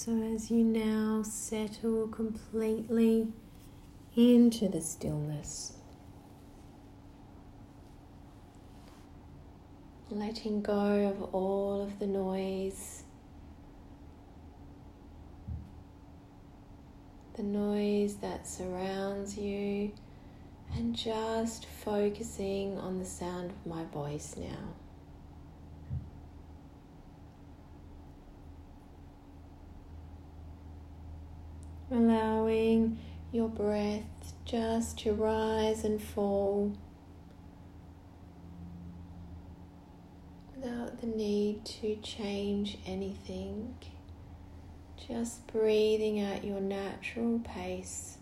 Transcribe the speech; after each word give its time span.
So, 0.00 0.12
as 0.32 0.48
you 0.48 0.62
now 0.62 1.24
settle 1.24 2.06
completely 2.06 3.32
into 4.14 4.68
the 4.68 4.80
stillness, 4.80 5.72
letting 10.08 10.62
go 10.62 11.08
of 11.08 11.34
all 11.34 11.82
of 11.82 11.98
the 11.98 12.06
noise, 12.06 13.02
the 17.34 17.42
noise 17.42 18.18
that 18.18 18.46
surrounds 18.46 19.36
you, 19.36 19.90
and 20.76 20.94
just 20.94 21.66
focusing 21.66 22.78
on 22.78 23.00
the 23.00 23.04
sound 23.04 23.50
of 23.50 23.66
my 23.66 23.82
voice 23.86 24.36
now. 24.38 24.76
Allowing 31.98 32.98
your 33.32 33.48
breath 33.48 34.34
just 34.44 34.98
to 35.00 35.12
rise 35.12 35.84
and 35.84 36.00
fall 36.00 36.72
without 40.54 41.00
the 41.00 41.06
need 41.06 41.64
to 41.64 41.96
change 41.96 42.78
anything, 42.86 43.74
just 45.08 45.46
breathing 45.48 46.20
at 46.20 46.44
your 46.44 46.60
natural 46.60 47.40
pace. 47.40 48.18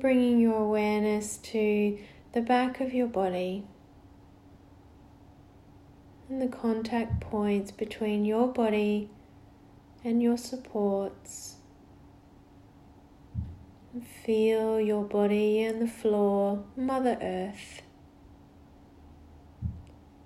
Bringing 0.00 0.40
your 0.40 0.56
awareness 0.56 1.36
to 1.36 1.98
the 2.32 2.40
back 2.40 2.80
of 2.80 2.94
your 2.94 3.06
body 3.06 3.64
and 6.28 6.40
the 6.40 6.48
contact 6.48 7.20
points 7.20 7.70
between 7.70 8.24
your 8.24 8.48
body 8.48 9.10
and 10.02 10.22
your 10.22 10.38
supports. 10.38 11.56
feel 14.24 14.80
your 14.80 15.02
body 15.02 15.62
and 15.62 15.82
the 15.82 15.88
floor, 15.88 16.64
Mother 16.76 17.18
Earth. 17.20 17.82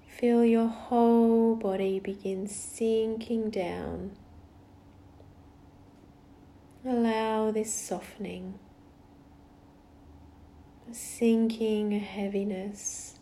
Feel 0.07 0.45
your 0.45 0.69
whole 0.69 1.57
body 1.57 1.99
begin 1.99 2.47
sinking 2.47 3.51
down. 3.51 4.13
Allow 6.87 7.51
this 7.51 7.73
softening 7.73 8.59
a 10.91 10.95
sinking 10.95 11.93
heaviness, 11.93 13.19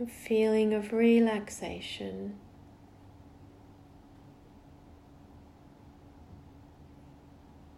a 0.00 0.06
feeling 0.06 0.74
of 0.74 0.92
relaxation. 0.92 2.36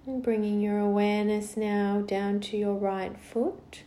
And 0.07 0.23
bringing 0.23 0.61
your 0.61 0.79
awareness 0.79 1.57
now 1.57 2.03
down 2.03 2.41
to 2.41 2.57
your 2.57 2.75
right 2.75 3.19
foot, 3.19 3.85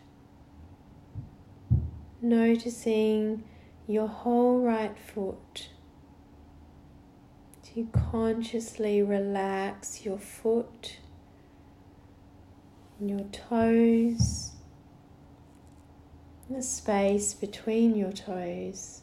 noticing 2.21 3.43
your 3.87 4.07
whole 4.07 4.59
right 4.59 4.97
foot. 4.97 5.69
To 7.75 7.87
consciously 7.91 9.03
relax 9.03 10.03
your 10.03 10.17
foot, 10.17 10.97
your 12.99 13.25
toes, 13.25 14.53
the 16.49 16.61
space 16.61 17.33
between 17.33 17.95
your 17.95 18.11
toes. 18.11 19.01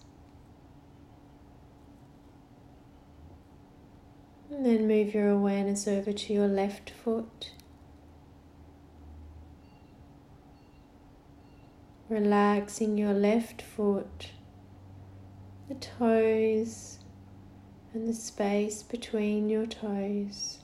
And 4.51 4.65
then 4.65 4.89
move 4.89 5.15
your 5.15 5.29
awareness 5.29 5.87
over 5.87 6.13
to 6.13 6.33
your 6.33 6.47
left 6.47 6.91
foot. 6.91 7.51
Relaxing 12.09 12.97
your 12.97 13.15
left 13.15 13.61
foot, 13.61 14.31
the 15.69 15.75
toes, 15.75 16.99
and 17.93 18.07
the 18.07 18.15
space 18.15 18.83
between 18.83 19.49
your 19.49 19.67
toes. 19.67 20.59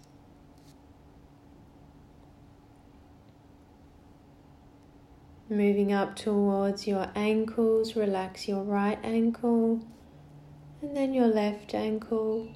Moving 5.52 5.92
up 5.92 6.14
towards 6.14 6.86
your 6.86 7.08
ankles, 7.16 7.96
relax 7.96 8.46
your 8.46 8.62
right 8.62 9.00
ankle 9.02 9.84
and 10.80 10.96
then 10.96 11.12
your 11.12 11.26
left 11.26 11.74
ankle. 11.74 12.48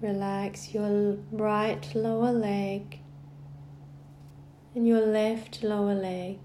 Relax 0.00 0.72
your 0.72 1.16
right 1.32 1.84
lower 1.96 2.30
leg 2.30 3.00
and 4.76 4.86
your 4.86 5.04
left 5.04 5.64
lower 5.64 5.94
leg. 5.94 6.38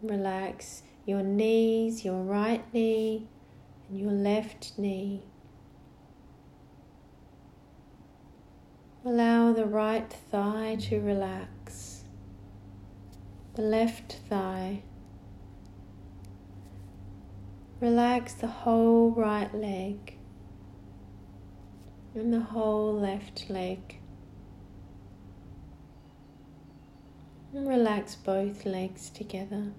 Relax 0.00 0.82
your 1.04 1.22
knees, 1.22 2.06
your 2.06 2.22
right 2.22 2.64
knee 2.72 3.28
and 3.90 4.00
your 4.00 4.12
left 4.12 4.78
knee. 4.78 5.24
Allow 9.06 9.52
the 9.52 9.66
right 9.66 10.10
thigh 10.30 10.76
to 10.88 10.98
relax, 10.98 12.04
the 13.54 13.60
left 13.60 14.20
thigh. 14.30 14.82
Relax 17.80 18.32
the 18.32 18.46
whole 18.46 19.10
right 19.10 19.54
leg 19.54 20.16
and 22.14 22.32
the 22.32 22.40
whole 22.40 22.94
left 22.94 23.50
leg. 23.50 23.98
And 27.52 27.68
relax 27.68 28.14
both 28.14 28.64
legs 28.64 29.10
together. 29.10 29.72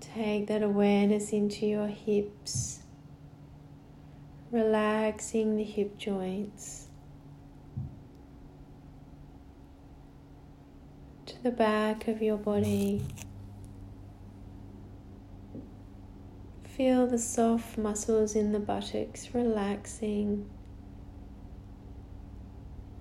Take 0.00 0.48
that 0.48 0.64
awareness 0.64 1.30
into 1.30 1.66
your 1.66 1.86
hips 1.86 2.80
relaxing 4.54 5.56
the 5.56 5.64
hip 5.64 5.98
joints 5.98 6.86
to 11.26 11.42
the 11.42 11.50
back 11.50 12.06
of 12.06 12.22
your 12.22 12.36
body. 12.36 13.02
Feel 16.62 17.08
the 17.08 17.18
soft 17.18 17.76
muscles 17.76 18.36
in 18.36 18.52
the 18.52 18.60
buttocks 18.60 19.34
relaxing. 19.34 20.48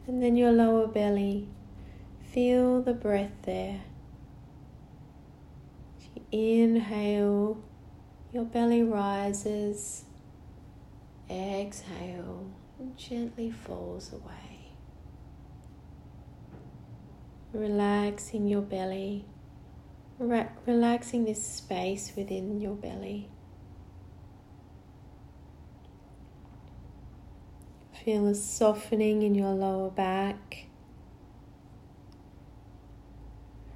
And 0.08 0.24
then 0.24 0.36
your 0.36 0.52
lower 0.52 0.88
belly. 0.88 1.48
Feel 2.32 2.82
the 2.82 2.94
breath 2.94 3.32
there. 3.44 3.82
As 5.98 6.08
you 6.16 6.24
inhale, 6.32 7.64
your 8.32 8.46
belly 8.46 8.82
rises 8.82 10.06
Exhale 11.34 12.46
and 12.78 12.96
gently 12.96 13.50
falls 13.50 14.14
away. 14.14 14.74
Relaxing 17.52 18.48
your 18.48 18.62
belly, 18.62 19.26
Re- 20.20 20.48
relaxing 20.68 21.26
this 21.26 21.44
space 21.44 22.14
within 22.16 22.62
your 22.62 22.76
belly. 22.76 23.30
Feel 28.06 28.28
a 28.28 28.36
softening 28.36 29.24
in 29.24 29.34
your 29.34 29.54
lower 29.54 29.90
back. 29.90 30.68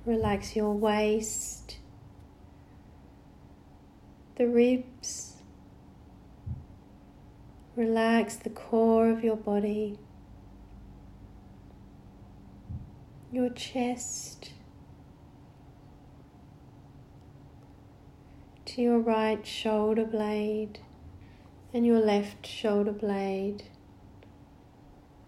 Relax 0.05 0.55
your 0.55 0.73
waist, 0.73 1.79
the 4.35 4.47
ribs, 4.47 5.36
Relax 7.77 8.37
the 8.37 8.49
core 8.49 9.07
of 9.07 9.23
your 9.23 9.35
body, 9.35 9.99
your 13.31 13.49
chest, 13.51 14.49
to 18.65 18.81
your 18.81 18.97
right 18.97 19.45
shoulder 19.45 20.05
blade 20.05 20.79
and 21.71 21.85
your 21.85 21.99
left 21.99 22.47
shoulder 22.47 22.91
blade. 22.91 23.65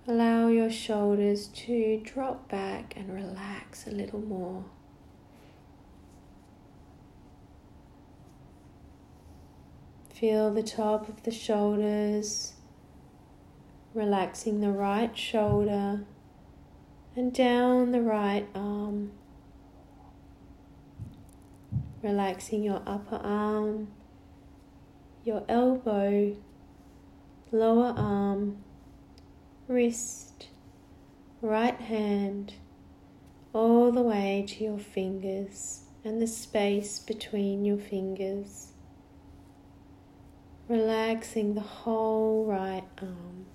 Allow 0.07 0.47
your 0.47 0.71
shoulders 0.71 1.49
to 1.49 2.01
drop 2.03 2.49
back 2.49 2.95
and 2.97 3.13
relax 3.13 3.85
a 3.85 3.91
little 3.91 4.21
more. 4.21 4.65
Feel 10.19 10.53
the 10.53 10.63
top 10.63 11.07
of 11.07 11.23
the 11.23 11.31
shoulders, 11.31 12.51
relaxing 13.93 14.59
the 14.59 14.69
right 14.69 15.17
shoulder 15.17 16.01
and 17.15 17.33
down 17.33 17.93
the 17.93 18.01
right 18.01 18.45
arm. 18.53 19.13
Relaxing 22.03 22.63
your 22.63 22.81
upper 22.85 23.15
arm, 23.15 23.93
your 25.23 25.45
elbow, 25.47 26.35
lower 27.53 27.93
arm, 27.95 28.57
wrist, 29.69 30.49
right 31.41 31.79
hand, 31.79 32.55
all 33.53 33.89
the 33.93 34.01
way 34.01 34.43
to 34.49 34.65
your 34.65 34.79
fingers 34.79 35.83
and 36.03 36.21
the 36.21 36.27
space 36.27 36.99
between 36.99 37.63
your 37.63 37.77
fingers 37.77 38.68
relaxing 40.69 41.55
the 41.55 41.61
whole 41.61 42.45
right 42.45 42.83
arm. 43.01 43.47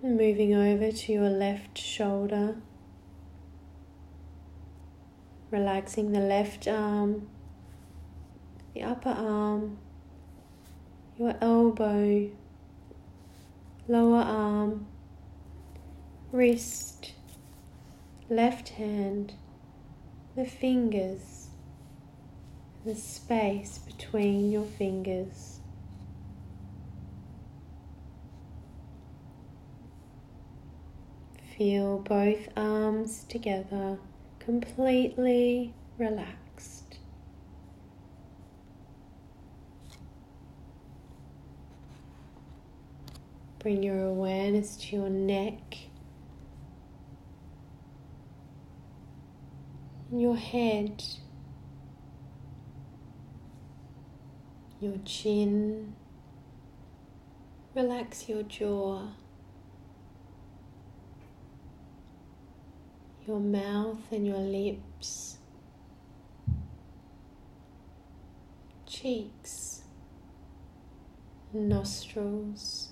Moving 0.00 0.54
over 0.54 0.92
to 0.92 1.12
your 1.12 1.28
left 1.28 1.76
shoulder, 1.76 2.56
relaxing 5.50 6.12
the 6.12 6.20
left 6.20 6.68
arm, 6.68 7.26
the 8.72 8.82
upper 8.82 9.10
arm, 9.10 9.78
your 11.18 11.34
elbow, 11.40 12.30
lower 13.88 14.22
arm, 14.22 14.86
wrist, 16.30 17.14
left 18.28 18.68
hand, 18.68 19.32
the 20.36 20.46
fingers 20.46 21.43
the 22.84 22.94
space 22.94 23.78
between 23.78 24.52
your 24.52 24.64
fingers. 24.64 25.58
Feel 31.56 31.98
both 31.98 32.48
arms 32.56 33.24
together, 33.28 33.96
completely 34.38 35.72
relaxed. 35.96 36.98
Bring 43.60 43.82
your 43.82 44.04
awareness 44.04 44.76
to 44.76 44.96
your 44.96 45.08
neck, 45.08 45.78
your 50.12 50.36
head. 50.36 51.02
Your 54.84 54.98
chin, 55.06 55.94
relax 57.74 58.28
your 58.28 58.42
jaw, 58.42 59.08
your 63.26 63.40
mouth 63.40 64.12
and 64.12 64.26
your 64.26 64.36
lips, 64.36 65.38
cheeks, 68.86 69.84
nostrils. 71.54 72.90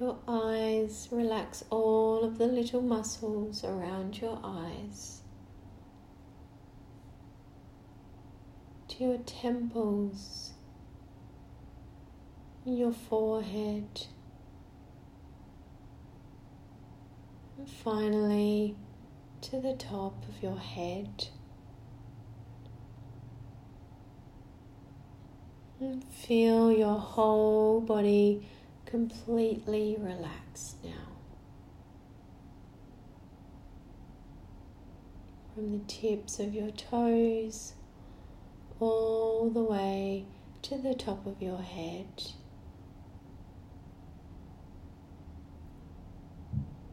Your 0.00 0.18
eyes, 0.26 1.06
relax 1.12 1.62
all 1.70 2.24
of 2.24 2.36
the 2.38 2.48
little 2.48 2.82
muscles 2.82 3.62
around 3.62 4.20
your 4.20 4.40
eyes. 4.42 5.23
To 8.96 9.04
your 9.04 9.18
temples, 9.18 10.52
your 12.64 12.92
forehead, 12.92 14.06
and 17.58 17.68
finally 17.68 18.76
to 19.40 19.60
the 19.60 19.74
top 19.74 20.24
of 20.28 20.42
your 20.42 20.58
head. 20.58 21.28
And 25.80 26.04
feel 26.04 26.70
your 26.70 26.98
whole 26.98 27.80
body 27.80 28.46
completely 28.86 29.96
relaxed 29.98 30.76
now. 30.84 30.92
From 35.54 35.72
the 35.72 35.84
tips 35.84 36.38
of 36.38 36.54
your 36.54 36.70
toes 36.70 37.74
all 38.80 39.50
the 39.50 39.62
way 39.62 40.24
to 40.62 40.76
the 40.78 40.94
top 40.94 41.26
of 41.26 41.40
your 41.40 41.60
head. 41.60 42.06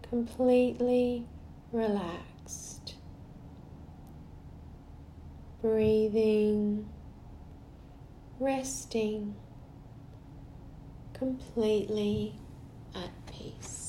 Completely 0.09 1.25
relaxed. 1.71 2.95
Breathing, 5.61 6.89
resting, 8.39 9.35
completely 11.13 12.33
at 12.95 13.09
peace. 13.27 13.80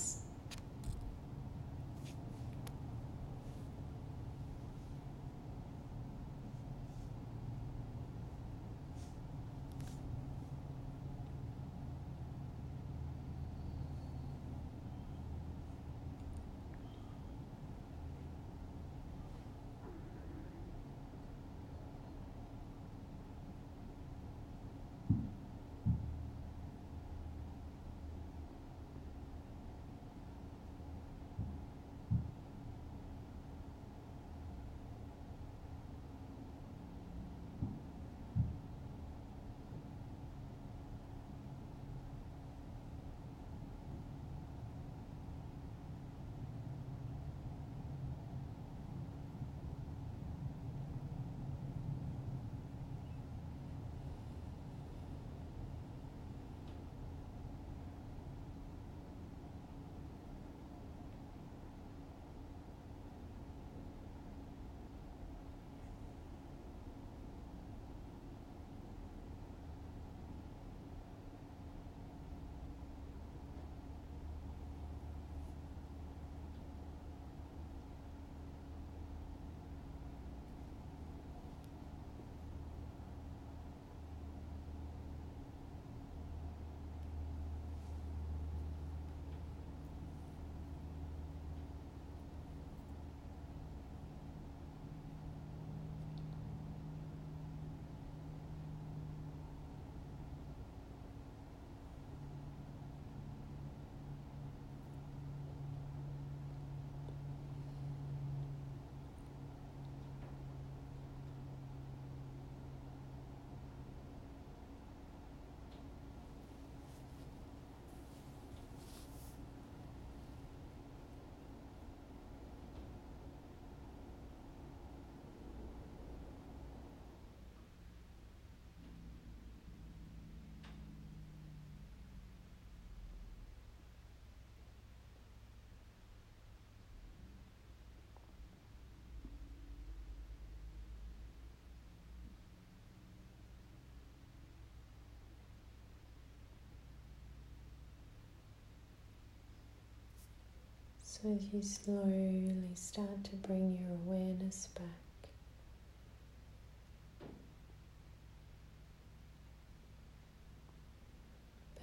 As 151.24 151.52
you 151.52 151.62
slowly 151.62 152.52
start 152.74 153.22
to 153.24 153.36
bring 153.36 153.78
your 153.80 153.92
awareness 153.92 154.68
back. 154.74 155.28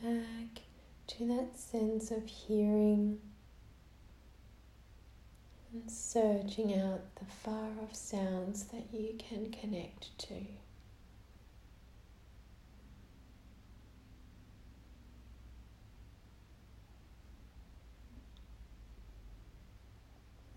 Back 0.03 0.63
to 1.07 1.27
that 1.27 1.57
sense 1.57 2.11
of 2.11 2.25
hearing 2.27 3.19
and 5.71 5.89
searching 5.89 6.73
out 6.77 7.15
the 7.15 7.25
far 7.25 7.69
off 7.81 7.95
sounds 7.95 8.65
that 8.65 8.93
you 8.93 9.15
can 9.17 9.51
connect 9.51 10.17
to. 10.19 10.35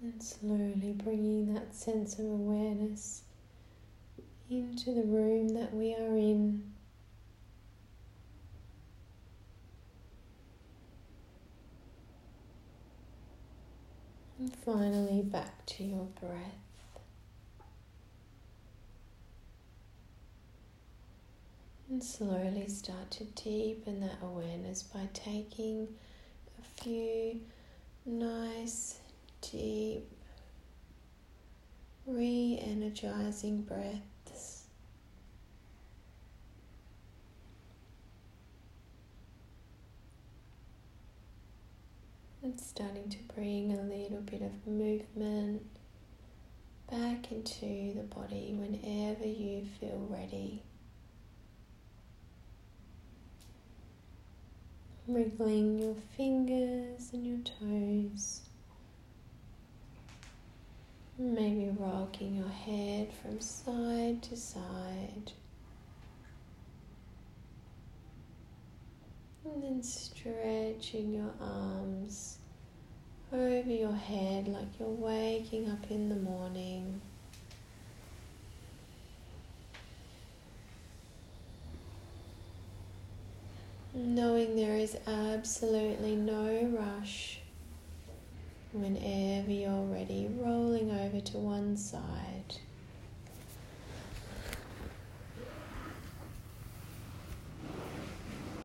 And 0.03 0.21
slowly 0.21 0.97
bringing 1.05 1.55
that 1.55 1.77
sense 1.77 2.19
of 2.19 2.25
awareness 2.25 3.23
into 4.51 4.93
the 4.93 5.05
room 5.05 5.51
that 5.51 5.73
we 5.73 5.95
are 5.95 6.17
in. 6.17 6.73
And 14.41 14.53
finally, 14.57 15.23
back 15.23 15.65
to 15.67 15.85
your 15.85 16.09
breath. 16.21 16.41
And 21.89 22.03
slowly 22.03 22.67
start 22.67 23.13
to 23.13 23.25
deepen 23.25 24.01
that 24.01 24.19
awareness 24.21 24.83
by 24.83 25.09
taking 25.15 25.87
a 26.59 26.83
few 26.83 27.41
nice 28.05 28.99
deep, 29.53 30.11
re 32.07 32.59
energizing 32.63 33.63
breaths. 33.63 34.65
And 42.43 42.59
starting 42.59 43.09
to 43.11 43.19
bring 43.35 43.71
a 43.73 43.83
little 43.83 44.23
bit 44.23 44.43
of 44.43 44.67
movement 44.67 45.63
back 46.91 47.31
into 47.31 47.95
the 47.95 48.03
body 48.03 48.55
whenever 48.59 49.27
you 49.27 49.67
feel 49.79 50.09
ready. 50.11 50.63
Wriggling 55.07 55.79
your 55.79 55.95
fingers 56.17 57.11
and 57.13 57.27
your 57.27 57.39
toes. 57.39 58.41
Maybe 61.19 61.71
rocking 61.79 62.37
your 62.37 62.49
head 62.49 63.13
from 63.13 63.41
side 63.41 64.23
to 64.23 64.37
side. 64.37 65.33
And 69.45 69.63
then 69.63 69.83
stretching 69.83 71.13
your 71.13 71.33
arms 71.41 72.39
over 73.33 73.71
your 73.71 73.93
head 73.93 74.49
like 74.49 74.79
you're 74.79 74.89
waking 74.89 75.71
up 75.71 75.91
in 75.91 76.09
the 76.09 76.17
morning. 76.17 77.01
Knowing 83.95 84.57
there 84.57 84.79
is 84.79 84.97
absolutely 85.07 86.17
no 86.17 86.73
rush 86.79 87.42
Whenever 88.73 89.51
you're 89.51 89.85
ready, 89.85 90.31
rolling 90.41 90.91
over 90.91 91.21
to 91.21 91.37
one 91.37 91.77
side. 91.77 92.57